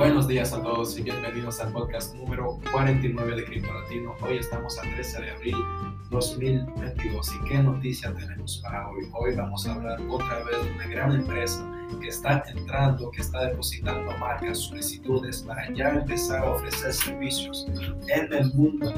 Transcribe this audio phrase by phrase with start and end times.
[0.00, 4.16] Buenos días a todos y bienvenidos al podcast número 49 de Cripto Latino.
[4.22, 5.56] Hoy estamos a 13 de abril
[6.08, 9.10] 2022 y qué noticia tenemos para hoy.
[9.12, 13.46] Hoy vamos a hablar otra vez de una gran empresa que está entrando, que está
[13.46, 17.66] depositando marcas, solicitudes para ya empezar a ofrecer servicios
[18.08, 18.92] en el mundo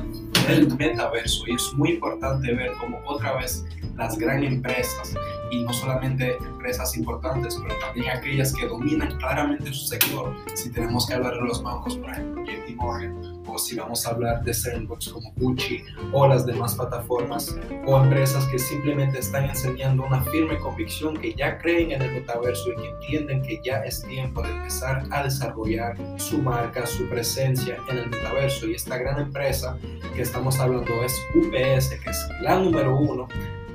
[0.46, 1.44] del metaverso.
[1.46, 3.64] Y es muy importante ver cómo otra vez
[3.96, 5.14] las grandes empresas,
[5.50, 11.06] y no solamente empresas importantes, pero también aquellas que dominan claramente su sector, si tenemos
[11.06, 14.54] que hablar de los bancos, por ejemplo, JP Morgan, o si vamos a hablar de
[14.54, 17.56] Sandbox como Gucci o las demás plataformas
[17.86, 22.72] o empresas que simplemente están enseñando una firme convicción que ya creen en el metaverso
[22.72, 27.78] y que entienden que ya es tiempo de empezar a desarrollar su marca, su presencia
[27.90, 28.66] en el metaverso.
[28.66, 29.78] Y esta gran empresa
[30.14, 33.28] que estamos hablando es UPS, que es la número uno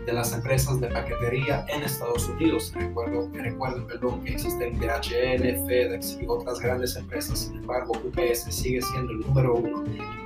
[0.08, 2.72] de las empresas de paquetería en Estados Unidos.
[2.74, 7.40] Recuerdo, recuerdo perdón, que existen DHL, FedEx y otras grandes empresas.
[7.40, 9.84] Sin embargo, UPS sigue siendo el número uno.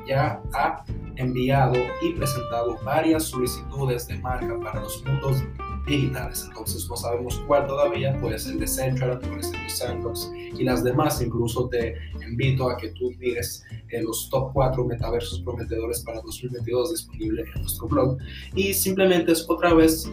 [0.08, 0.84] Ya ha
[1.16, 5.44] enviado y presentado varias solicitudes de marca para los mundos
[5.86, 6.46] digitales.
[6.48, 10.84] Entonces no sabemos cuál todavía, puede ser de Central, puede ser de Sandbox y las
[10.84, 11.22] demás.
[11.22, 11.96] Incluso te
[12.28, 17.62] invito a que tú mires eh, los top 4 metaversos prometedores para 2022 disponibles en
[17.62, 18.18] nuestro blog.
[18.56, 20.10] Y simplemente es otra vez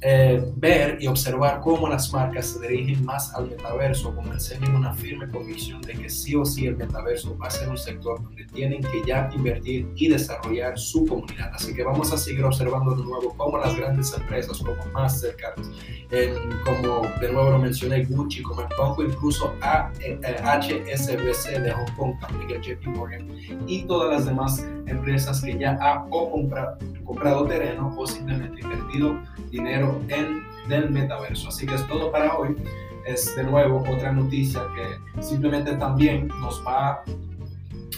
[0.00, 4.94] eh, ver y observar cómo las marcas se dirigen más al metaverso, como enseñan una
[4.94, 8.44] firme convicción de que sí o sí el metaverso va a ser un sector donde
[8.46, 11.50] tienen que ya invertir y desarrollar su comunidad.
[11.52, 15.60] Así que vamos a seguir observando de nuevo cómo las grandes empresas como Mastercard,
[16.64, 22.14] como de nuevo lo mencioné, Gucci, como el banco incluso HSBC eh, de Hong Kong,
[22.20, 23.28] también JP Morgan,
[23.66, 29.18] y todas las demás empresas que ya ha o comprado, comprado terreno o simplemente invertido
[29.50, 31.48] dinero en el metaverso.
[31.48, 32.56] Así que es todo para hoy.
[33.04, 37.02] Es de nuevo otra noticia que simplemente también nos va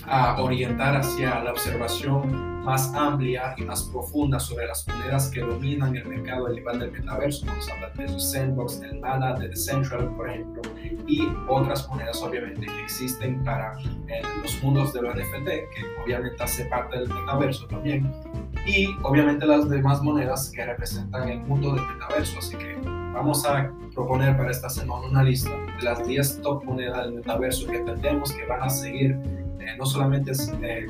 [0.06, 5.97] a orientar hacia la observación más amplia y más profunda sobre las monedas que dominan
[5.97, 7.47] el mercado a nivel del metaverso.
[7.47, 10.62] Vamos a hablar de los Sandbox, del Mana, de Decentral, por ejemplo,
[11.07, 13.78] y otras monedas obviamente que existen para
[14.09, 18.12] eh, los mundos de los NFT, que obviamente hace parte del metaverso también,
[18.66, 22.38] y obviamente las demás monedas que representan el mundo del metaverso.
[22.38, 22.76] Así que
[23.12, 27.66] vamos a proponer para esta semana una lista de las 10 top monedas del metaverso
[27.66, 29.19] que entendemos que van a seguir,
[29.59, 30.32] eh, no solamente
[30.62, 30.87] eh,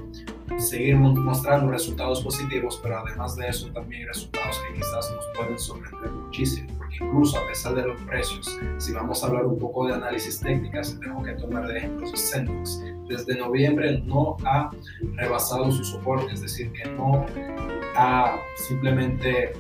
[0.59, 6.11] seguir mostrando resultados positivos, pero además de eso también resultados que quizás nos pueden sorprender
[6.11, 9.95] muchísimo, porque incluso a pesar de los precios, si vamos a hablar un poco de
[9.95, 12.83] análisis técnicas, tenemos que tomar de ejemplos Centux.
[13.11, 14.71] Desde noviembre no ha
[15.17, 17.27] rebasado su soporte, es decir, que no
[17.97, 19.53] ha simplemente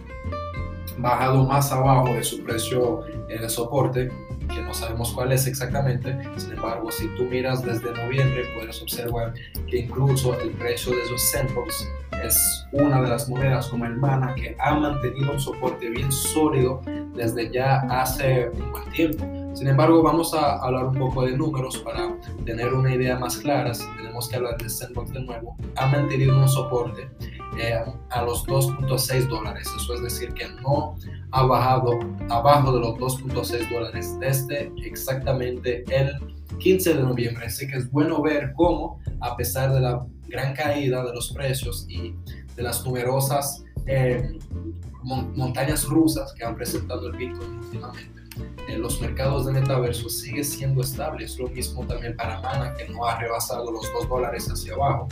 [0.98, 4.08] bajado más abajo de su precio de soporte,
[4.48, 6.16] que no sabemos cuál es exactamente.
[6.36, 9.34] Sin embargo, si tú miras desde noviembre, puedes observar
[9.68, 11.88] que incluso el precio de esos centos
[12.22, 16.82] es una de las monedas como el MANA que ha mantenido un soporte bien sólido
[17.16, 19.26] desde ya hace un buen tiempo.
[19.54, 22.14] Sin embargo, vamos a hablar un poco de números para
[22.44, 23.72] tener una idea más clara.
[23.96, 25.56] Tenemos que hablar de Sandbox de nuevo.
[25.76, 27.08] Ha mantenido un soporte
[27.58, 27.78] eh,
[28.10, 29.68] a los 2.6 dólares.
[29.76, 30.96] Eso es decir, que no
[31.32, 36.18] ha bajado abajo de los 2.6 dólares desde exactamente el
[36.58, 37.46] 15 de noviembre.
[37.46, 41.86] Así que es bueno ver cómo, a pesar de la gran caída de los precios
[41.88, 42.14] y
[42.56, 44.38] de las numerosas eh,
[45.02, 48.19] montañas rusas que han presentado el Bitcoin últimamente, en
[48.78, 51.24] los mercados de metaverso sigue siendo estable.
[51.24, 55.08] Es lo mismo también para Mana, que no ha rebasado los 2 dólares hacia abajo.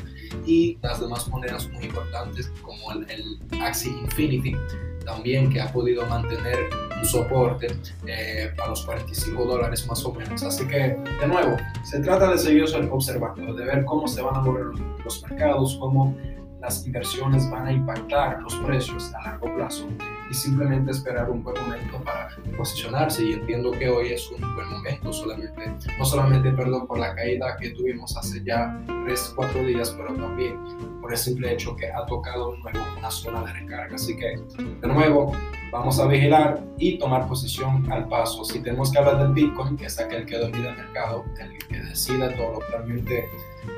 [0.46, 4.56] Y las demás monedas muy importantes, como el, el Axie Infinity,
[5.04, 7.68] también que ha podido mantener un soporte
[8.06, 10.42] eh, a los 45 dólares más o menos.
[10.42, 14.40] Así que, de nuevo, se trata de seguir observando, de ver cómo se van a
[14.40, 14.66] mover
[15.04, 16.16] los mercados, cómo
[16.60, 19.88] las inversiones van a impactar los precios a largo plazo
[20.30, 23.24] y simplemente esperar un buen momento para posicionarse.
[23.24, 27.56] Y entiendo que hoy es un buen momento solamente no solamente perdón por la caída
[27.56, 30.58] que tuvimos hace ya 3 4 días pero también
[31.00, 33.94] por el simple hecho que ha tocado nuevo una zona de recarga.
[33.94, 35.32] Así que de nuevo
[35.70, 38.44] vamos a vigilar y tomar posición al paso.
[38.44, 41.80] Si tenemos que hablar del Bitcoin que es aquel que domina el mercado el que
[41.80, 43.28] decide todo realmente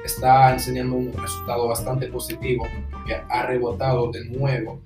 [0.04, 4.80] está enseñando un resultado bastante positivo porque ha rebotado de nuevo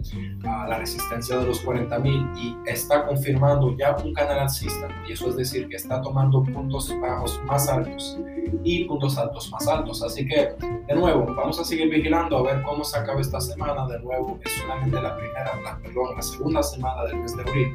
[0.44, 5.28] a la resistencia de los 40.000 y está confirmando ya un canal alcista y eso
[5.28, 8.18] es decir que está tomando puntos bajos más altos
[8.62, 10.02] y puntos altos más altos.
[10.02, 10.54] Así que
[10.86, 13.86] de nuevo vamos a seguir vigilando a ver cómo se acaba esta semana.
[13.86, 17.74] De nuevo es solamente la primera la, perdón la segunda semana del mes de abril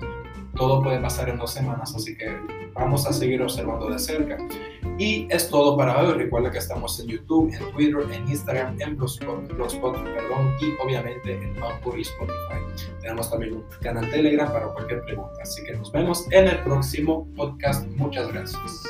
[0.55, 2.35] todo puede pasar en dos semanas, así que
[2.73, 4.37] vamos a seguir observando de cerca.
[4.97, 6.13] Y es todo para hoy.
[6.13, 11.55] Recuerda que estamos en YouTube, en Twitter, en Instagram, en Blogspot, perdón, y obviamente en
[11.63, 12.89] Anchor y Spotify.
[13.01, 15.33] Tenemos también un canal Telegram para cualquier pregunta.
[15.41, 17.87] Así que nos vemos en el próximo podcast.
[17.95, 18.83] Muchas gracias.